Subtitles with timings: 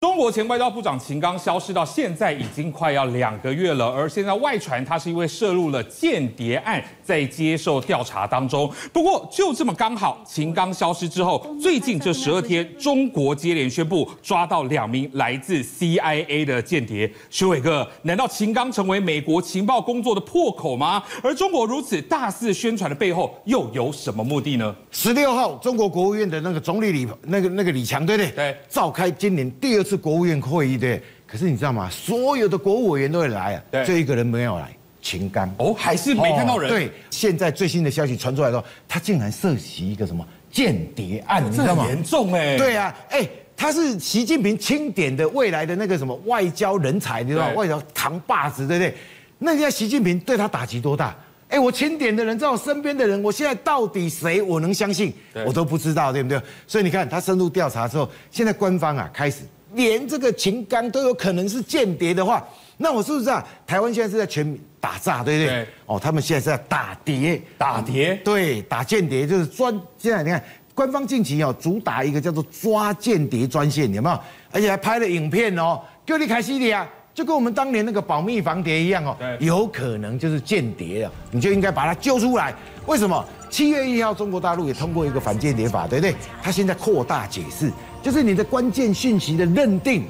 [0.00, 8.72] 中国前外交部长秦刚消失到现在已经快要两个月了，而现在外传他是因为涉入了间谍案，在接受调查当中。
[8.94, 17.12] 不过就这么刚好，秦刚消失之后，最近这十二天，中国接连宣布抓到两名来自 CIA 的间谍。
[17.28, 21.02] 学伟哥，难道秦刚成为美国情报工作的破口吗？
[21.22, 24.74] 而中国如此大肆宣传的背后，又有什么目的呢？
[24.90, 28.30] 十六号，中国国务院的那个总理李那个那个李强，对不对？
[28.30, 29.96] 对，召开今年第二次。
[29.96, 31.90] 是国务院会议对，可是你知道吗？
[31.90, 34.70] 所有的国务委员都会来啊，对，就一个人没有来，
[35.02, 36.70] 秦刚哦，还是没看到人。
[36.70, 41.84] 对，现在最新的消息传出来说，他竟然涉及一个什么间谍案，你知道吗？
[41.88, 47.54] 严重哎，对啊，哎，他是习近平钦点的未来的那个什么外交人才，你知道吗？
[47.54, 48.94] 外交扛把子，对不对？
[49.40, 51.16] 那现在习近平对他打击多大？
[51.48, 55.12] 哎，我钦点的人，在我身边的人，我现在到底谁我能相信？
[55.44, 56.40] 我都不知道，对不对？
[56.64, 59.38] 所以你看，他深入调查之后，现在官方啊开始。
[59.74, 63.44] 连这个秦刚都有可能是间谍的话，那我是不是啊？
[63.66, 65.48] 台湾现在是在全民打炸，对不对？
[65.48, 69.72] 对哦，他们现在是在打谍，打谍，对，打间谍就是专。
[69.98, 70.42] 现在你看，
[70.74, 74.18] 官方近期哦，主打一个叫做抓间谍专线，有没有？
[74.50, 82.54] 而且还拍了影片哦，叫你开始的啊，就跟我们当年那个保密防谍一样哦，对有可能就是间谍啊，你就应该把他揪出来。
[82.86, 83.24] 为什么？
[83.50, 86.14] 七月一号，中国大陆也通过一个反间谍法，对不对？
[86.40, 87.70] 他现在扩大解释。
[88.02, 90.04] 就是你的关键讯息的认定，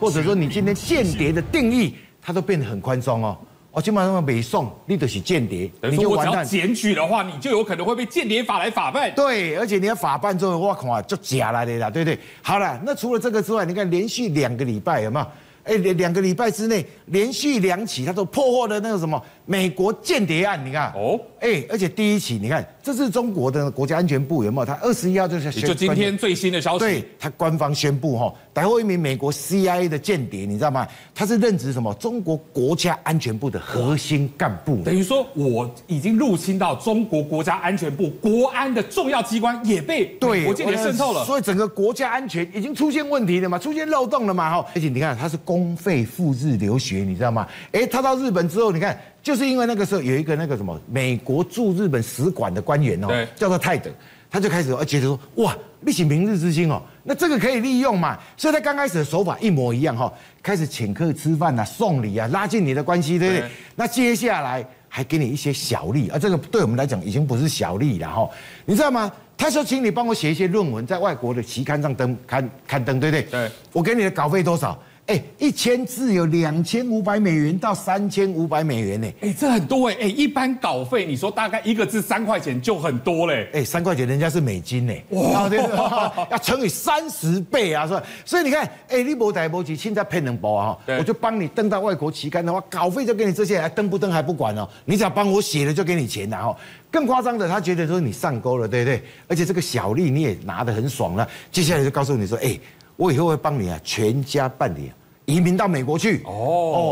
[0.00, 3.36] 或者说你今天间谍的定义，它都变得很宽松哦。
[3.70, 6.44] 我基本上北宋，你都是间谍，你就完蛋。
[6.44, 9.12] 检举的话，你就有可能会被间谍法来法办。
[9.14, 12.18] 对，而且你要法办之后，我靠，就假了的啦，对不对？
[12.40, 15.26] 好了，那除了这个之外，你看连续两个礼拜有没有？
[15.64, 24.66] 哎，两两个礼拜之内连续两起，他都破获了那个什么美国间谍案，你看哦，哎，而且第一起，你看这是中国的国家安全部有没有？
[24.66, 30.86] 他二十一号就是就今天最新的消息，对，他官方宣布哈，逮获一名美国 CIA 的间谍，你知道吗？
[31.14, 31.92] 他是任职什么？
[31.94, 45.64] 中国国家安全部的核心干部，等于说我已经入侵到中国国家安全部国安的重要机关，也被对国间谍渗透了，所以整个国家安全已经出现问题了嘛，出现漏洞了嘛，哈，而且你看他是公。
[45.64, 47.46] 公费赴日留学，你知道吗？
[47.70, 53.90] 哎，他到日本之后，你看，就是因为那个时候有一个那个什么美国驻日本使馆的官员哦，叫做泰德，
[54.30, 58.18] 他就开始而觉得说，哇，你是明日之星哦，那这个可以利用嘛？
[58.36, 60.12] 所以他刚开始的手法一模一样哈，
[60.42, 63.40] 开始请客吃饭啊，送礼啊，拉近你的关系，对不对？
[63.40, 68.28] 对那接下来还给你一些小利啊，这个对我们来讲已经不是小利了哈，
[68.66, 69.10] 你知道吗？
[69.38, 73.22] 他说，请你帮我写一些论文，在外国的期刊上登刊刊登，对不对？
[73.30, 74.78] 对，我给你的稿费多少？
[75.06, 79.06] 哎，一千字有两千五百美元到三千五百美元呢。
[79.20, 79.96] 哎，这很多哎。
[80.00, 83.46] 哎，一般稿费你说大概一个字三块钱就很多嘞。
[83.52, 84.94] 哎，三块钱人家是美金呢。
[85.10, 85.58] 哇，对，
[86.30, 88.02] 要乘以三十倍啊，是吧？
[88.24, 94.66] 所以你看，哎，你无代无志，现在骗人包啊，我就帮你登到外国期刊的话，稿费就给你这些，还登不登还不管哦。
[94.86, 96.56] 你只要帮我写了，就给你钱了哈。
[96.90, 99.02] 更夸张的，他觉得说你上钩了，对不对？
[99.28, 101.28] 而且这个小利你也拿得很爽了。
[101.52, 102.58] 接下来就告诉你说，哎。
[102.96, 104.92] 我以后会帮你啊，全家办理
[105.24, 106.22] 移民到美国去。
[106.24, 106.32] 哦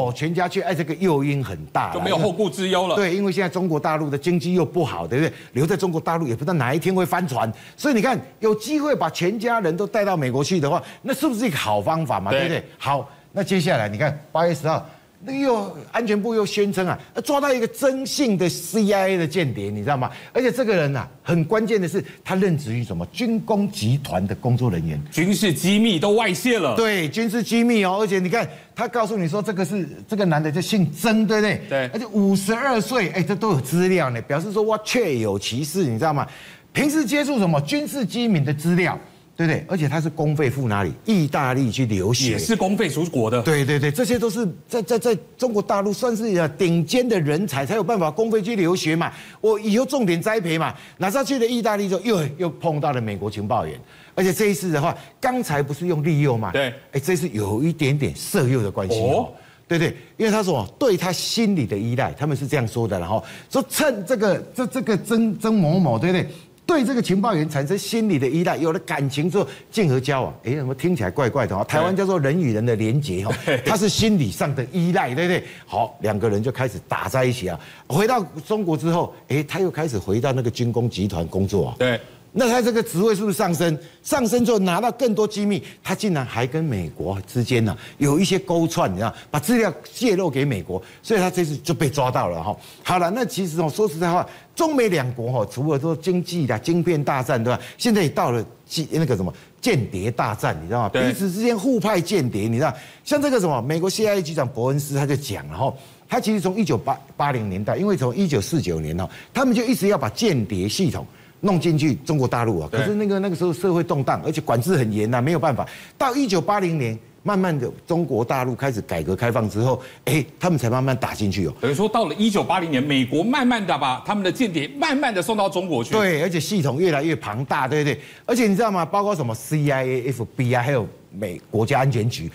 [0.08, 2.96] 哦，全家去，哎，这个诱因很大，就没有后顾之忧了。
[2.96, 5.32] 对，因为现在中国大陆的经济又不好，对不对？
[5.52, 12.30] 留在中国大陆也不知道哪一天会翻船，所以你看，有机会把全家人都带到美国去的话，那是不是一个好方法嘛？
[12.30, 12.64] 对，对不对？
[12.78, 14.84] 好，那接下来你看八月十号。
[15.24, 20.10] 那又安全部又宣称啊，抓到一个征信的 CIA 的间谍，你知道吗？
[20.32, 26.74] 而且这个人呐、啊，很关键的是，他任职于什么军工集团的工作人员，军事机密都外泄了。
[26.74, 31.60] 对，军事机密哦，而且你看，他告诉你说，这个是这个男的就姓曾，对不对？
[31.68, 31.90] 对。
[31.92, 36.26] 而且五十二岁，哎，这都有资料呢，表示说哇，确有其事，你知道吗？
[36.72, 38.98] 平时接触什么军事机密的资料。
[39.34, 39.64] 对不对？
[39.66, 40.92] 而且他是公费赴哪里？
[41.06, 43.40] 意大利去留学，也是公费出国的。
[43.42, 49.10] 对对对，这些都是在在在中国大陆算是顶尖的人才，才有办法公费去留学嘛。
[49.40, 50.74] 我以后重点栽培嘛。
[50.98, 53.80] 哪知道去了意大利之后，又又碰到了美国情报员，
[54.14, 56.52] 而且这一次的话，刚才不是用利诱嘛？
[56.52, 59.32] 对，哎，这次有一点点色诱的关系哦。
[59.66, 66.28] 对对，因为他说对他心理的依赖，他们是这样说的，然后说趁这个这这个曾曾某某，对不对？
[66.64, 70.34] 对这个情报员产生心理的依赖，有了感情之后，进而交往。
[70.44, 71.64] 哎，怎么听起来怪怪的？
[71.64, 73.34] 台湾叫做人与人的连结哦，
[73.66, 75.44] 他是心理上的依赖，对不对？
[75.66, 77.58] 好，两个人就开始打在一起啊。
[77.88, 81.74] 回到中国之后，哎，他又开始回到那个军工集团工作啊。
[81.78, 82.00] 对，
[82.34, 83.78] 那他这个职位是不是上升？
[84.02, 92.56] 上升之后拿到更多机密，他竟然还跟美国之间呢有一些勾串，你知道，把资料泄露给美国，所以他这次就被抓到了哈。
[92.82, 94.26] 好了，那其实哦，说实在话，
[94.56, 97.60] 中美两国哈，除了说经济的晶片大战对吧？
[97.76, 98.42] 现在也到了
[98.90, 99.30] 那个什么
[99.60, 100.88] 间谍大战，你知道吗？
[100.88, 102.74] 彼此之间互派间谍，你知道，
[103.04, 105.74] 像这个什么美国 CIA 局长伯恩斯他就讲了哈，
[106.08, 111.06] 他其实从一九八八零年代，因为从一九四九年哦，他们就一直要把间谍系统。
[111.44, 115.68] 弄进去中国大陆啊，可是那个那个时候社会动荡，而且管制很严呐，没有办法。
[115.98, 121.54] 到一九八零年，慢慢的中国大陆开始改革开放之后，哎，他们才慢慢打进去哦。
[121.60, 125.92] 等于说到了一九八零年，美国慢慢的把他们的间谍慢慢的送到中国去。
[125.92, 128.00] 对，而且系统越来越庞大，对不对？
[128.24, 128.84] 而且你知道吗？
[128.84, 132.30] 包括什么 CIA、FBI，还有美国家安全局。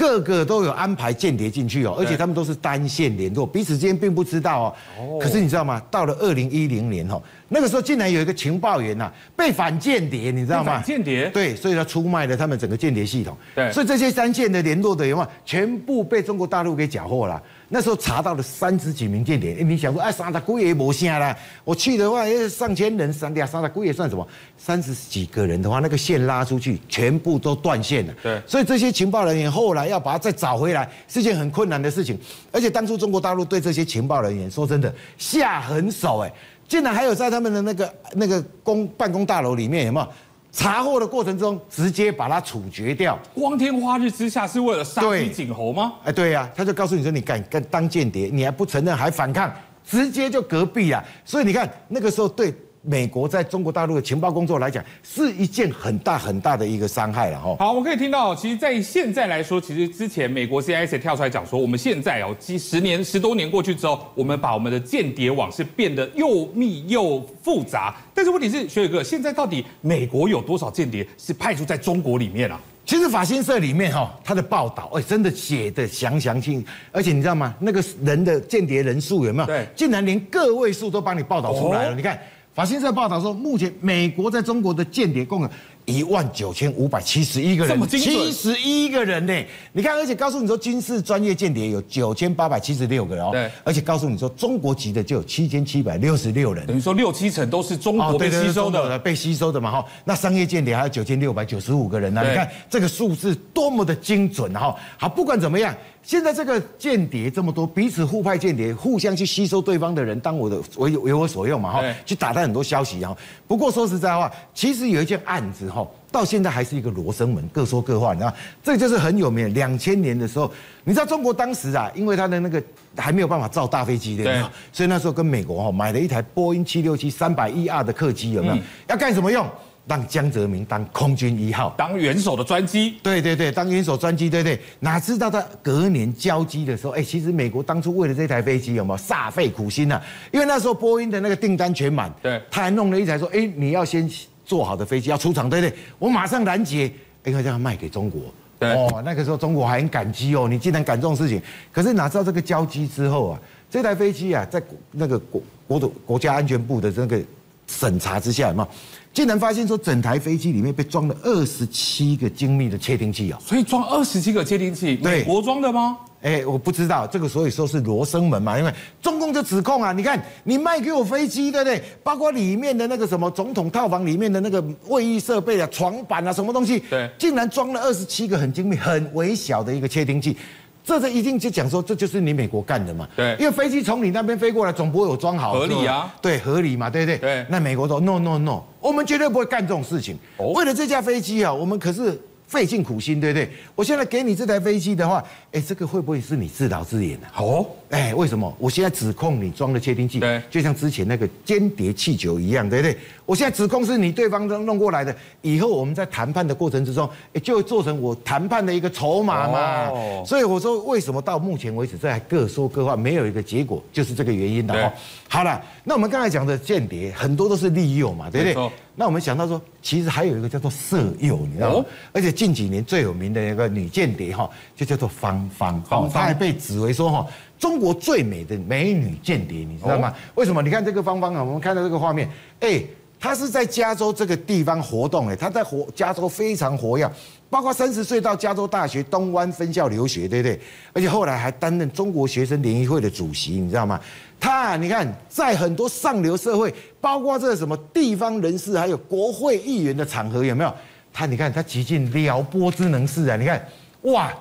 [0.00, 5.18] 个个都有安排间谍进去哦，而且他们都是单线联络，彼此之间并不知道哦。
[5.20, 5.82] 可是你知道吗？
[5.90, 7.20] 到了二零一零年哦，
[7.50, 10.76] 那个时候竟然有一个情报员呐被反间谍，你知道吗？
[10.76, 11.28] 反间谍。
[11.28, 13.36] 对，所以他出卖了他们整个间谍系统。
[13.54, 17.42] 对，所以这些单线的联络的人全部被中国大陆给缴获了。
[17.72, 21.36] 那时候查到了三十几名间谍，你想说，哎，三十几也没下啦。
[21.64, 24.26] 我去的话，上千人，三两三十几也算什么？
[24.58, 28.14] 三十几个人的话，那个线拉出去，全部都断线了。
[28.24, 32.18] 对，所以这些情报人员后来要把它再找回来，是件很困难的事情。
[32.50, 36.32] 而且当初中国大陆对这些情报人员，说真的下狠手，哎，
[36.66, 40.08] 竟然还有在他们的那个那个公办公大楼里面，有没有？
[40.52, 43.18] 查获的过程中，直接把他处决掉。
[43.34, 45.92] 光天化日之下，是为了杀鸡儆猴吗？
[46.04, 49.52] 哎，对呀、啊，他就告诉你说，你敢跟当间谍，你还不承认，还反抗，
[49.84, 51.02] 直接就隔壁啊。
[51.24, 52.54] 所以你看，那个时候对。
[52.82, 57.56] 美国在中国大陆的情报工作来讲，是一件很大很大的一个伤害了哈。
[57.58, 67.94] 好，我可以听到，其实，在现在来说，其实之前美国 CIA 跳出来讲说，我们现在哦，几十年、十多年过去之后，我们把我们的间谍网是变得又密又复杂。
[68.14, 72.58] 但是问题是，学友哥，现在到底美国有多少间谍是派驻在中国里面啊？
[72.86, 77.54] 其实法新社里面哈，他的报道哎，真的写的详详细细，而且你知道吗？
[77.60, 79.46] 那个人的间谍人数有没有？
[79.46, 81.94] 对，竟然连个位数都帮你报道出来了。
[81.94, 82.18] 你看。
[82.54, 85.50] 法新社报道说，目前美国在中国的间谍共有
[85.86, 89.32] 一万九千五百七十一个人，七十一个人呢？
[89.72, 93.30] 你看，而且告诉你说，军事专业间谍有九千八百七十六个人哦。
[93.32, 99.84] 对，而且告诉你说，中国籍的就有七千七百六十六人，等于说六七成都是中国被吸收的，被吸收的嘛哈。
[100.04, 102.22] 那商业间谍还有九千六百九十五个人呢。
[102.28, 104.74] 你看这个数字多么的精准哈。
[104.98, 105.72] 好，不管怎么样。
[106.02, 113.16] 现在这个间谍这么多，彼此互派间谍，互相去吸收对方的人，当我的为为我所用嘛哈，去打探很多消息哈。
[113.46, 118.34] 不过说实在话，其实有一件案子哈，到现在还是一个罗生门，各说各话，你知道？
[118.62, 119.52] 这就是很有名。
[119.54, 120.50] 两千年的时候，
[120.84, 122.60] 你知道中国当时啊，因为他的那个
[122.96, 124.50] 还没有办法造大飞机对吧？
[124.72, 128.56] 所以那时候跟美国哈买了一台波音七六七三百一 R 的客机，有没有？
[128.88, 129.46] 要干什么用？
[129.90, 132.94] 让江泽民当空军一号，当元首的专机。
[133.02, 134.56] 对对对，当元首专机，对对。
[134.78, 140.00] 哪知道他隔年交机的时候，哎，其实美国当初为了这台飞机有没有煞费苦心啊？
[140.30, 144.08] 因为那时候波音的那个订单全满，对，他还弄了一台说，哎，你要先
[144.44, 145.76] 做好的飞机要出厂，对不对？
[145.98, 146.84] 我马上拦截，
[147.24, 148.20] 应该这样卖给中国。
[148.60, 151.42] 对哦，那个时候中国还很感激哦，你竟然敢这种事情。
[151.72, 154.62] 可是哪知道这个交机之后啊，这台飞机啊，在
[154.92, 157.20] 那个国国土国家安全部的这个
[157.66, 158.68] 审查之下，有没有？
[159.12, 163.38] 竟然发现说，整台飞机里面被装了二十七个精密的窃听器啊！
[163.44, 165.98] 所以装二十七个窃听器，美国装的吗？
[166.22, 168.72] 哎，我不知道这个，所以说是罗生门嘛，因为
[169.02, 171.82] 中共就指控啊，你看你卖给我飞机，对不对？
[172.04, 180.36] 包括里面的那个什么总统套房里面的那个卫浴设备啊、床板啊，什么东西，对，竟然装了二十七个很精密、很微小的一个窃听器。
[180.84, 183.08] 这是一定就讲说，这就是你美国干的嘛？
[183.16, 186.14] 对，因为飞机从你那边飞过来，总不会有装好，合理啊？
[186.20, 186.88] 对，合理嘛？
[186.88, 187.18] 对不对？
[187.18, 187.46] 对。
[187.48, 190.18] 那美国说 no no no，我们绝对不会干这种事情。
[190.36, 190.52] 哦。
[190.54, 192.20] 为了这架飞机啊，我们可是。
[192.50, 193.48] 费尽苦心，对不对？
[193.76, 195.22] 我现在给你这台飞机的话，
[195.52, 197.26] 哎，这个会不会是你自导自演的？
[197.36, 198.54] 哦，哎，为什么？
[198.58, 202.96] 我现在指控你装了窃听器，对，就像之前那个间谍气球一样，对不对？
[203.26, 209.88] 我现在指控是你对方弄过来的，以后我们在谈判的过程之中，哎，就会做成我谈判的一个筹码嘛。
[209.88, 214.92] 哦，所以我说，为什么到目前为止这还各说各话，没有一个结果，就是这个原因的哦。
[215.28, 218.70] 好了，那我们刚才讲的间谍很多都是利诱嘛，对不对？
[218.96, 221.74] 那我们想到说，其实还有一个叫做色诱，你知道吗？
[221.76, 227.26] 哦、而且近几年最有名的一个女间谍哈，就叫做芳芳，芳芳，她还被指为说哈，
[227.60, 230.08] 中国最美的美女间谍，你知道吗？
[230.08, 230.62] 哦、为什么？
[230.62, 232.26] 你看这个芳芳啊，我们看到这个画面，
[232.60, 232.82] 哎，
[233.20, 237.08] 她是在加州这个地方活动，哎，她在活加州非常活跃，
[237.50, 240.58] 包括三十岁到加州大学东湾分校留学，对不对？
[240.94, 244.00] 而且后来还担任中国学生联谊会的主席，你知道吗？
[244.40, 250.74] 他，你看，在很多上流社会，包括这个什么地方人士，还有国会议员的场合，有没有？
[251.12, 253.36] 她，你看，她极尽撩拨之能事啊！
[253.36, 253.62] 你看，
[254.02, 254.32] 哇，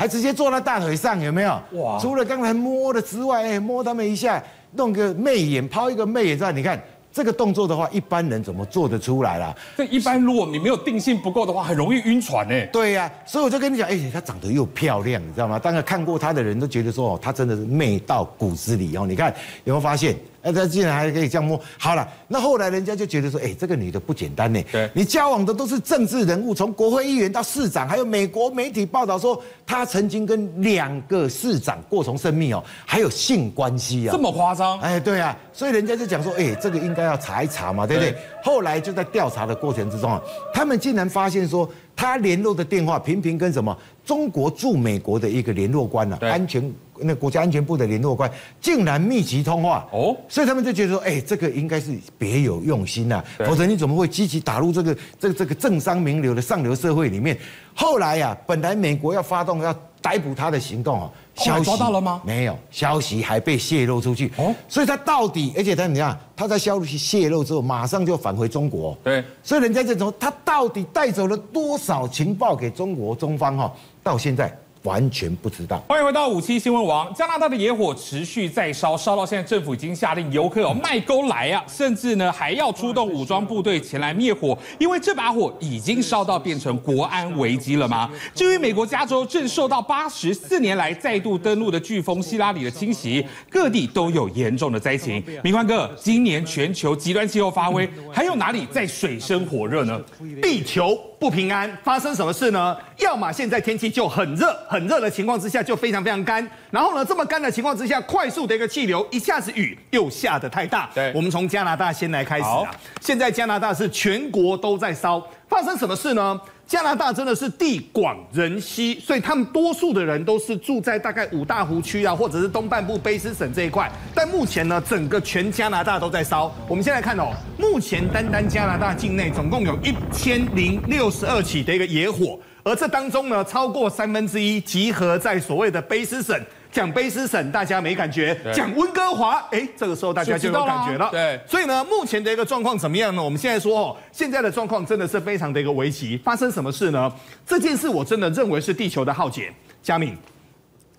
[0.00, 1.60] 还直接坐在大腿上，有没有？
[1.72, 1.98] 哇！
[2.00, 4.42] 除了刚才摸的之外，哎，摸他们一下，
[4.72, 6.82] 弄个媚眼，抛一个媚眼之外，你看。
[7.12, 9.52] 这个动作的话，一般人怎么做得出来啦？
[9.76, 12.54] 这一般如果你没有定性不够的话，很容易晕船呢。
[12.72, 15.58] 对呀、啊，所以我就跟你讲，哎，她长得又漂亮，你知道吗？
[15.58, 19.04] 当然看过她的人都觉得说，哦，她真的是媚到骨子里哦。
[19.08, 19.28] 你看
[19.64, 20.14] 有没有发现？
[20.42, 21.60] 哎，他竟然还可以这样摸。
[21.78, 24.62] 好了，那后来人家就觉得说，哎，这个女的不简单呢。
[24.72, 34.12] 对，你交往的都是政治人物，从国会议员到市长，还有美国媒体报道说，她曾经跟两个市长过从甚密哦，还有性关系啊。
[34.12, 34.78] 这么夸张？
[34.80, 38.12] 哎，对啊，所以人家就讲说，哎，这个应该要查一查嘛，对不对？
[38.12, 38.20] 对。
[38.42, 40.20] 后来就在调查的过程之中啊，
[40.54, 41.68] 他们竟然发现说，
[42.00, 43.76] 他联络的电话频频跟什么
[44.06, 46.72] 中国驻美国的一个联络官呢、啊，安全。
[47.02, 57.36] 那国家安全部的联络官竟然密集通话哦，所以他们就觉得说，哎，这个应该是别有用心呐，否则你怎么会积极打入这个这个这个政商名流的上流社会里面？
[57.74, 61.10] 后来呀，本来美国要发动要逮捕他的行动哦，
[61.44, 62.20] 消息抓到了吗？
[62.24, 74.54] 没有，消息还被泄露出去哦，所以他到底，而且他你看他在消息泄露之后，马上就返回中国，对，所以人家就说他到底带走了多少情报给中国中方哈，到现在。
[74.82, 75.78] 完全不知道。
[75.88, 77.12] 欢迎回到五七新闻网。
[77.14, 88.10] 加拿大的野火持续在烧，烧到现在，政府已经下令游客哦卖钩来啊，甚至呢还要出动武装部队前来灭火，因为这把火已经烧到变成国安危机了吗？
[88.34, 95.22] 至于美国加州正受到八十四年来再度登陆的飓风希拉里的侵袭，各地都有严重的灾情。
[95.42, 100.00] 明宽哥，今年全球极端气候发威，还有哪里在水深火热呢？
[100.40, 100.98] 地球。
[101.20, 102.74] 不平安，发生什么事呢？
[102.96, 110.88] 要么现在天气就很热，很热的情况之下就非常非常干，然后呢，这么干的情况之下，快速的一个气流，一下子雨又下得太大。
[110.94, 112.62] 对，我们从加拿大先来开始啊。
[113.02, 116.40] 现在加拿大是全国都在烧，发生什么事呢？
[116.70, 123.90] 加拿大真的是地广人稀，所以他们多数的人都是住在大概五大湖区啊，或者是东半部卑诗省这一块。
[124.14, 126.54] 但目前呢，整个全加拿大都在烧。
[126.68, 136.40] 我们先来看哦，目前单单加拿大境内总共有一千零六十二起的一个野火，而这当中呢，超过三分之一集合在所谓的卑诗省。
[136.72, 141.08] 讲卑诗省大家没感觉，讲温哥华，哎，这个时候大家就有感觉了。
[141.10, 143.22] 对，所以呢，目前的一个状况怎么样呢？
[143.22, 146.16] 我们现在说哦，现在的状况真的是非常的一个危急。
[146.18, 147.12] 发生什么事呢？
[147.46, 149.52] 这件事我真的认为是地球的浩劫。
[149.82, 150.16] 嘉敏，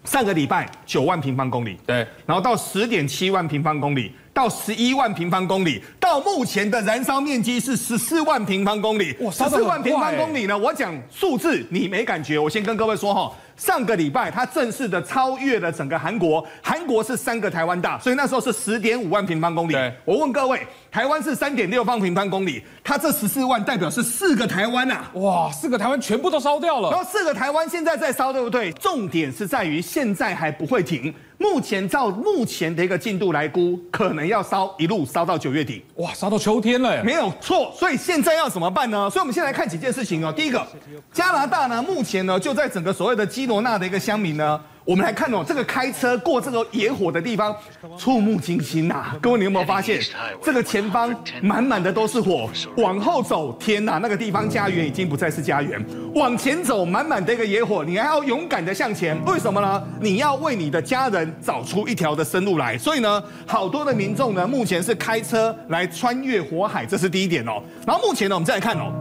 [0.03, 9.15] 上个礼拜九万平方公里，对，然后到十点七万平方公里，到十一万平方公里，到目前的燃烧面积是十四万平方公里。
[9.21, 10.57] 哇，十四万平方公里呢？
[10.57, 13.31] 我讲数字你没感觉，我先跟各位说哈。
[13.61, 16.43] 上个礼拜，它正式的超越了整个韩国。
[16.63, 19.75] 韩国是三个台湾大，所以那时候是十点五万平方公里。
[20.03, 25.03] 我问各位，台湾是三点六方平方公里，它这十四万代表是四个台湾呐！
[25.13, 26.89] 哇，四个台湾全部都烧掉了。
[26.89, 28.71] 然后四个台湾现在在烧，对不对？
[28.71, 31.13] 重点是在于现在还不会停。
[31.37, 37.73] 目前照目前的一个进度来估，可能要烧一路烧到九月底，哇，烧到秋天了，没有错。
[37.75, 39.09] 所以现在要怎么办呢？
[39.09, 40.31] 所以我们先来看几件事情哦。
[40.31, 40.63] 第一个，
[41.11, 44.59] 加拿大呢，目前呢就在整个所谓的基罗纳的一个乡民呢。
[44.83, 47.55] 我们来看哦，这个开车过这个野火的地方，
[47.99, 49.15] 触目惊心呐！
[49.21, 50.01] 各位，你有没有发现，
[50.41, 52.49] 这个前方满满的都是火？
[52.77, 55.79] 往后走，天呐，那个地方家园已经不再是家园。
[56.15, 59.83] 往前走，满满的一个野火，你还要勇敢的向前，为什么呢？
[59.99, 62.75] 你要为你的家人找出一条的生路来。
[62.75, 67.61] 所以呢，好多的民众呢，目前是开车来穿越火海，这是第一点哦。
[67.85, 68.91] 然后目前呢，我们再来看哦，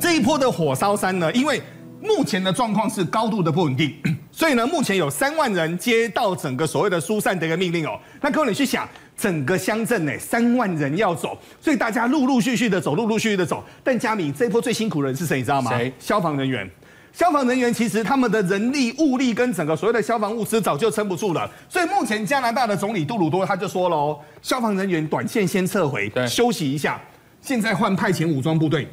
[0.00, 1.62] 这一波的火烧山呢，因为
[2.08, 3.94] 目前的状况是高度的不稳定。
[4.32, 7.98] 所以呢，目前有三万人接到整个所谓的疏散的一个命令哦。
[8.20, 13.62] 那各位你去想，整个乡镇呢，三万人要走，所以大家陆陆续续的走，陆陆续续的走。
[13.84, 15.38] 但佳敏这一波最辛苦的人是谁？
[15.38, 15.76] 你知道吗？
[15.76, 15.92] 谁？
[15.98, 16.68] 消防人员。
[17.12, 21.50] 消防人员其实他们的人力、物力跟整个所谓的消防物资早就撑不住了。
[21.68, 27.00] 所以目前加拿大的总理杜鲁多他就说了哦，消防人员短线先撤回，休息一下。
[27.40, 28.86] 现在换派遣武装部队。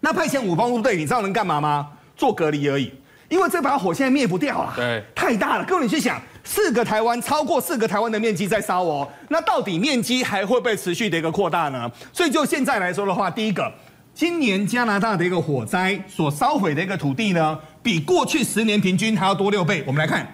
[0.00, 1.88] 那派遣武装部队，你知道能干嘛吗？
[2.20, 2.92] 做隔离而已。
[3.30, 5.64] 因为这把火现在灭不掉啊，对，太大了。
[5.64, 11.88] 各位你去想，四个台湾超过四个台湾的面积在烧哦，那到底面积还会不会持续的一个扩大呢？
[12.12, 13.72] 所以就现在来说的话，第一个，
[14.12, 19.84] 今年加拿大的一个火灾所烧毁的一个土地呢，比过去十年平均还要多六倍。
[19.86, 20.26] 我们来看，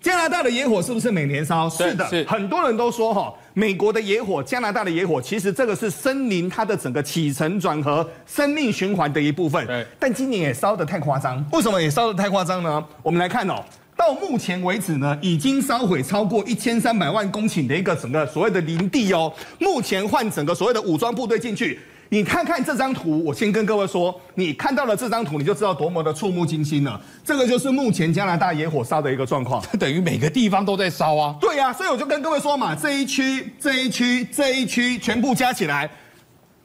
[0.00, 1.68] 加拿大的野火是不是每年烧？
[1.68, 9.66] 是的，是很多人都说哈，美国的野火、加拿大的野火，其实这个是森林它的整个起承转合、生命循环的一部分。
[9.66, 11.44] 对，但今年也烧得太夸张。
[11.52, 12.84] 为什么也烧得太夸张呢？
[13.02, 13.64] 我们来看哦，
[13.96, 19.32] 到目前为止呢，已经烧毁超过一千三百万公顷的一个整个所谓的林地哦。
[19.58, 21.80] 目前换整个所谓的武装部队进去。
[22.08, 27.00] 你看看这张图，我先跟各位说，你看到了这张图，你就知道多么的触目惊心了。
[27.24, 31.36] 这个就是目前加拿大野火烧的一个状况， 等于每个地方都在烧啊。
[31.40, 35.90] 对呀、啊，所以我就跟各位说嘛，这一区、这一区、这一区全部加起来。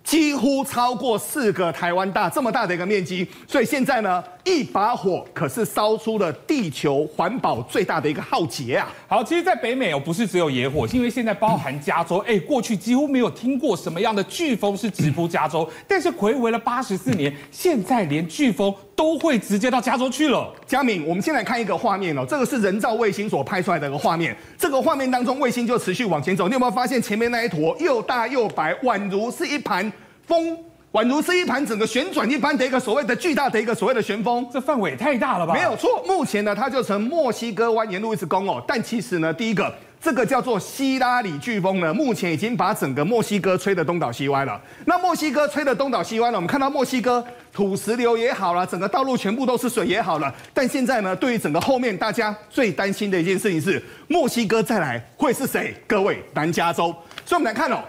[0.04, 8.92] 几乎超过四个台湾大这么大的一个面积，所以现在呢，一把火可是烧出了地球环保最大的一个浩劫啊！
[9.08, 20.52] 好，其实，在北美哦，不是只有野火，因为现在包含加州，哎，过去几乎没有听过什么样的飓风是直扑加州，但是回违了八十四年，现在连飓风都会直接到加州去了。
[20.66, 29.92] 佳敏，我们先来看一个画面哦，这个是人造卫星所拍出来的一个画面，这个画面当中，卫星就持续往前走，你有没有发现前面那一坨又大又白，宛如是一盘。
[30.28, 30.58] 风
[30.92, 35.54] 宛如是一盘整个旋转一般的一个所谓的巨大的一个所谓的旋风，这范围也太大了吧？
[35.54, 38.62] 没有错，目前呢，它就从墨西哥湾沿路一直攻哦。
[38.68, 44.60] 但其实呢，第一个这个叫做希拉里飓风呢，目前已经把整个墨西哥吹得东倒西歪了。
[44.84, 50.34] 那墨西哥吹得东倒西歪了，我们看到墨西哥土石流也好了，整个道路全部都是水也好了。
[50.54, 55.74] 但现在呢，对于整个后面大家最担心的一件事情是，墨西哥再来会是谁？
[55.88, 56.94] 各位，南加州。
[57.26, 57.82] 所以我们来看哦。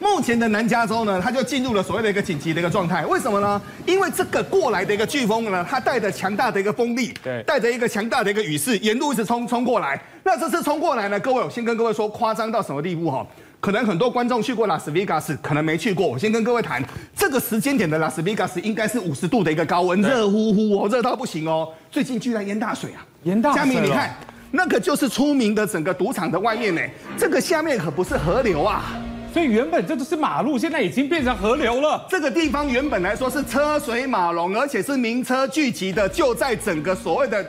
[0.00, 3.04] 目前的南加州呢，它就进入了所谓的一个紧急的一个状态。
[3.06, 3.60] 为什么呢？
[3.84, 10.00] 因为这个过来的一个飓风呢，它带着强大的一个风力，对，带着一个强大的一个雨势，沿路一直冲冲过来。
[10.22, 13.26] 那这次冲过来呢，各位，我先跟各位说，夸张到什么地步哈？
[13.60, 16.06] 可能很多观众去过拉斯维加斯，可能没去过。
[16.06, 16.80] 我先跟各位谈，
[17.16, 21.68] 这个时间点的拉斯维加斯应该是五十度的一个高温，热乎乎哦，热到不行哦。
[21.90, 23.04] 最近居然淹大水啊！
[23.24, 23.60] 淹大水。
[23.60, 24.14] 佳明，你看，
[24.52, 26.80] 那个就是出名的整个赌场的外面呢，
[27.16, 28.94] 这个下面可不是河流啊。
[29.38, 32.04] 所以原本这都是马路，现在已经变成河流了。
[32.10, 37.48] 这个地方原本来说是车水马龙，而且是名车聚集的，就在整个所谓的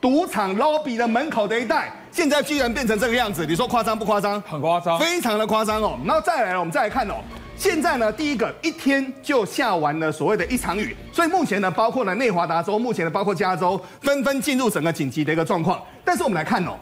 [0.00, 4.42] 赌场 lobby 的门口的一带，现在居然变成这个样子，你说夸张不夸张？
[4.42, 5.96] 很夸张，非常的夸张哦。
[6.04, 7.14] 然后再来，我们再来看哦，
[7.56, 15.80] 现在呢，第一个一天就下完了所谓的一场雨，所以目前呢，包括了内华达州，目前呢，包括加州，纷纷进入整个紧急的一个状况。
[16.04, 16.72] 但是我们来看哦。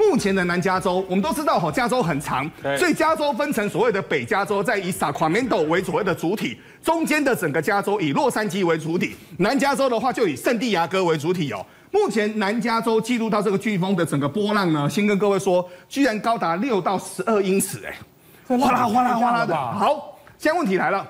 [0.00, 11.64] 目前的南加州，我们都知道哈，加州很长，所以加州分成所谓的北加州，在以萨克拉门多为所谓的主体，中间的整个加州以洛杉矶为主体，南加州的话就以圣地亚哥为主体哦。
[11.90, 19.54] 目前南加州记录到这个飓风的整个波浪呢，先跟各位说，居然高达六到十二英尺，哎，哗啦哗啦哗啦的。
[19.54, 21.06] 好，现在问题来了，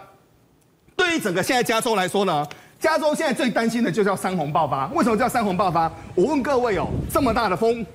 [0.97, 2.45] 对于整个现在加州来说呢，
[2.81, 4.89] 加州现在最担心的就叫山洪爆发。
[4.89, 5.91] 为什么叫山洪爆发？
[6.17, 7.87] 我问各位哦，这么大的风。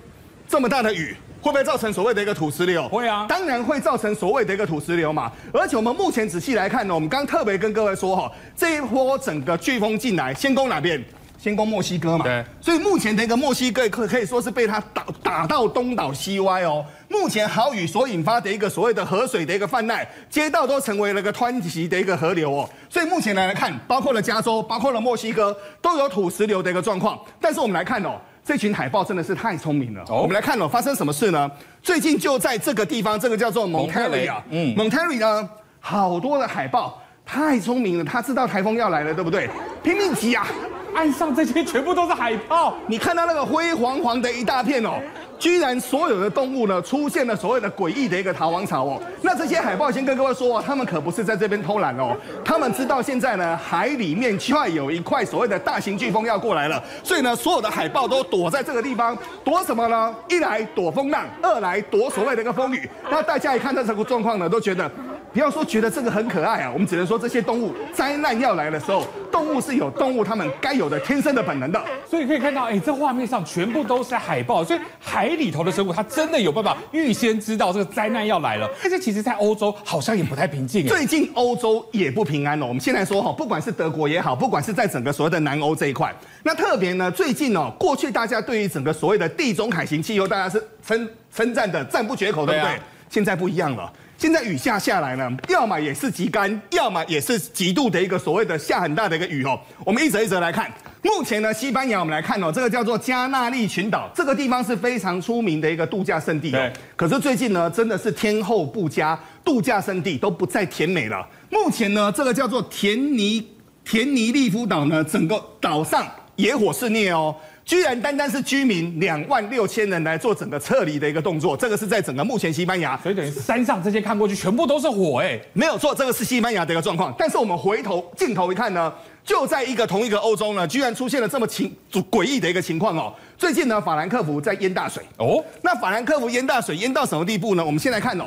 [0.47, 2.87] 这么大的雨会不会造成所谓的一个土石流？
[2.89, 5.31] 会啊，当然会造成所谓的一个土石流嘛。
[5.53, 11.03] 而且我们目前仔细来看呢，我们刚特别跟各位说哈，这一波整个飓风进来，先攻哪边？
[11.37, 12.25] 先攻墨西哥嘛。
[12.25, 12.43] 对。
[12.59, 16.83] 所以目前的一个墨西哥可可以说是被它打打到东倒西歪哦。
[17.09, 22.67] 目前豪雨所引发的一个所谓的河水的一个泛滥，街道都成为了个湍急的一个河流哦。
[22.89, 27.19] 所以目前来来看，包括了加州，包括了墨西哥，都有土石流的一个状况。
[27.39, 28.19] 但是我们来看哦。
[28.45, 30.03] 这群海豹真的是太聪明了。
[30.03, 30.21] Oh.
[30.21, 31.49] 我们来看哦，发生什么事呢？
[31.81, 34.43] 最近就在这个地方，这个叫做蒙特利啊。
[34.51, 39.49] 嗯，蒙特利尔呢，好多的海豹，太聪明了，他知道台风要来了，对不对？
[39.81, 40.45] 拼命挤啊！
[40.93, 45.01] 岸上这些全部都是海豹，你看到那个灰黄黄的一大片哦。
[45.37, 49.01] 居然所有的动物呢，出现了所谓的诡异的一个逃亡潮哦。
[49.21, 60.15] 那这些海豹先跟各位说哦，他们可不是在这边偷懒哦，他们知道现在呢，海里面快有一块所谓的大型飓风要过来了，所以呢，所有的海豹都躲在这个地方，躲什么呢？
[60.29, 62.89] 一来躲风浪，二来躲所谓的一个风雨。
[63.09, 64.89] 那大家一看到这个状况呢，都觉得。
[65.35, 71.83] 不要说觉得这个很可爱啊，我们只能说这些动物灾难要来的时候，动物是有动物它们该有的天生的本能的。
[72.09, 78.69] 所以可以看到，哎，这画面上全部都是海豹，所以海里头的生物它真的有办法预先知道这个灾难要来了。
[78.81, 80.87] 但是其实，在欧洲好像也不太平静。
[80.87, 82.67] 最近欧洲也不平安哦。
[82.67, 92.79] 我们先来说哈，不管是德国也好，不管是在整个所谓的南欧这一块，那特别呢，最近哦，过去大家对于整个所谓的地中海型气候，大家是称称赞的赞不绝口，对不对？
[93.09, 93.91] 现在不一样了。
[94.17, 99.59] 现在雨下下来呢，要么也是极干，要么也是极度的一个所谓的下很大的一个雨哦。
[99.85, 106.71] 我们一则一则来看，目前呢，西班牙我们来看哦，这个叫做加那利群岛，这个地方是非常出名的一个度假胜地哦。
[106.95, 111.27] 可是最近呢，真的是天候不佳，度假胜地都不再甜美了。
[111.49, 113.45] 目前呢，这个叫做田尼
[113.83, 117.35] 田尼利夫岛呢，整个岛上野火肆虐哦。
[117.65, 127.11] 居然单单是居民两万六千人来做整个撤离的一个动作，这个是在整个目前西班牙，所以等于山上这些看过去全部都是火哎，没有错，这个是西班牙的一个状况。
[127.17, 133.11] 但是我们回头镜头一看呢，就在一个同一个欧洲呢，居然出现了这么情诡异的一个情况哦。
[133.35, 137.65] 最近呢，法兰克福在淹大水哦，那法兰克福淹大水淹到什么地步呢？
[137.65, 138.25] 我们先来看哦。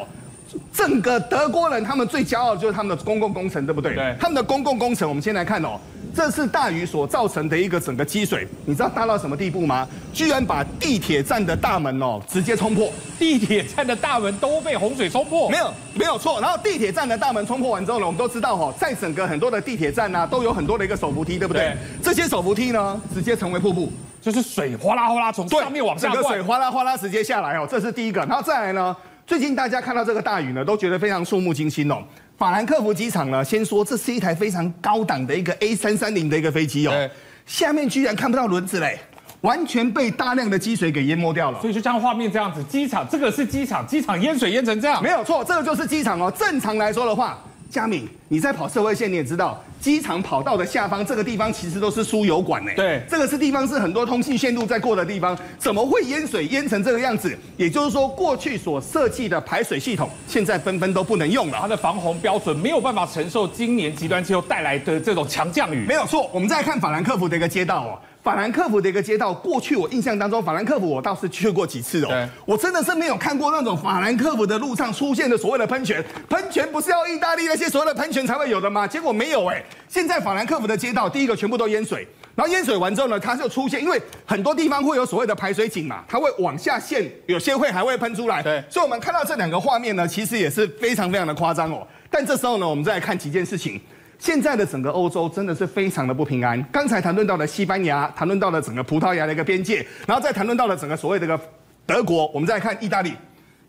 [0.72, 3.94] 整个德国人，他们最骄傲的就是他们的公共工程，对不对？
[3.94, 4.16] 对。
[4.18, 5.78] 他们的公共工程，我们先来看哦，
[6.14, 9.86] 这是大雨所造成的一个整个积水，你知道大到什么地步吗？
[10.12, 15.48] 居然把地铁站的大门哦直接冲破，地铁站的大门都被洪水冲破。
[15.48, 16.40] 没有，没有错。
[16.40, 21.62] 然后地铁站的大门冲破完之后呢，我们都知道哈，在整个很多的地铁站啊，都有很多的一个手扶梯，对不对？
[21.62, 21.76] 对。
[22.02, 28.20] 这些手扶梯呢，直接成为瀑布，就是水哗啦哗啦从上面往下，整个水哗啦哗啦直接下来哦，这是第一个。
[28.22, 28.96] 然后再来呢？
[29.26, 32.02] 最近大家看到这个大雨呢，都觉得非常触目惊心哦。
[32.38, 37.10] 法兰克福机场呢，先说这是一台非常高档的一个 A 三三零的一个飞机哦，对
[37.46, 38.96] 下面居然看不到轮子嘞，
[39.40, 41.60] 完全被大量的积水给淹没掉了。
[41.60, 46.30] 所以就像画面这样子，机场这个是机场，机场淹水淹成这样，没有错，这个就是机场哦。
[46.30, 47.36] 正常来说的话。
[47.68, 52.70] 佳敏，你在跑社会线，你也知道，机场跑道的下方这个地方其实都是输油管呢。
[52.76, 57.36] 对，这个是地方是很多通信线路在过的地方，怎么会淹水淹成这个样子？
[57.56, 61.58] 也就是说，过去所设计的排水系统，现在纷纷都不能用了。
[61.60, 65.84] 它的防洪标准没有办法承受今年极端气候带来的这种强降雨。
[65.86, 67.98] 没有错，我们再来看法兰克福的一个街道哦。
[68.28, 72.08] 法兰克福的一个街道，过去我印象当中，法兰克福我倒是去过几次哦。
[72.10, 76.04] 对我真的是没有看过那种法兰克福的路上出现的所谓的喷泉。
[76.28, 78.86] 喷泉不是要意大利那些所谓的喷泉才会有的吗？
[78.86, 79.64] 结果没有哎。
[79.88, 88.42] 现在法兰克福的街道，第一个全部都淹水，然后淹水完之后呢，它就出现，因为很多地方会有所谓的排水井嘛，它会往下陷，有些会还会喷出来。
[88.42, 91.86] 对，所以我们看到这两个画面呢，其实也是非常非常的夸张哦。
[92.10, 93.80] 但这时候呢，我们再来看几件事情。
[94.18, 96.62] 现在的整个欧洲真的是非常的不平安。
[96.72, 101.40] 刚才谈论到了西班牙，谈论到了整个葡萄牙的一个边界，然后再谈论到了整个所谓这个
[101.86, 102.26] 德国。
[102.34, 103.14] 我们再看意大利，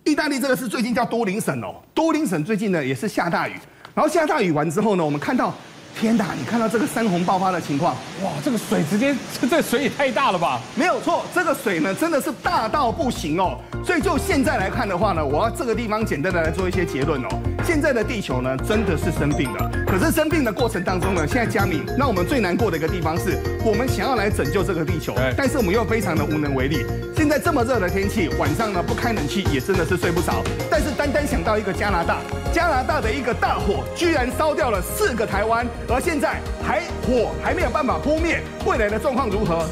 [0.04, 3.54] 意大利这个是最近叫多林省哦，多林省最近呢也是下大雨，
[3.94, 5.54] 然后下大雨完之后呢，我们看到。
[5.98, 10.60] 天呐，你看到这个山洪爆发的情况，哇，这个水直接，这这水也太大了吧？
[10.76, 13.58] 没有错，这个水呢真的是大到不行哦。
[13.86, 17.28] 所以就现在来看的话呢，我要这个地方简单的来做一些结论哦。
[17.66, 26.86] 现在的地球呢真的是生病了，可是生病的过程当中呢，现在加敏，那我们最难过的一个地方是，我们想要来拯救这个地球，但是我们又非常的无能为力。
[27.16, 30.42] 现在这么热的天气，晚上呢不开冷气也真的是睡不着。
[30.70, 32.20] 但是单单想到一个加拿大，
[32.52, 35.68] 加拿大的一个大火，居然烧掉了四个台湾。
[35.88, 39.68] 而现在还火还没有办法扑灭，未来的状况如何？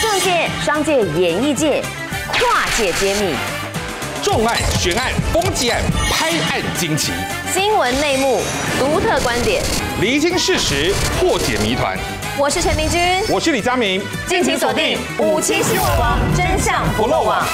[0.00, 1.82] 政界、商界、演艺界，
[2.32, 3.34] 跨界揭秘，
[4.22, 7.12] 重案、悬案、攻击案、拍案惊奇，
[7.52, 8.40] 新闻内幕、
[8.78, 9.60] 独特观点，
[10.00, 11.98] 厘清事实，破解谜团。
[12.38, 17.44] 我是陈明君，我是李佳明，敬请锁定《五七新闻网》，真相不漏网。